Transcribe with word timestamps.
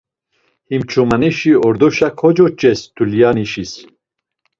Him 0.69 0.83
ç̌umanişi 0.89 1.51
ordoşa 1.67 2.09
kocoç̌es 2.19 2.79
dulyanişis. 2.95 3.71